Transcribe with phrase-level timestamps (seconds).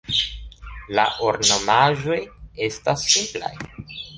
[0.99, 2.19] La ornamaĵoj
[2.69, 3.53] estas simplaj.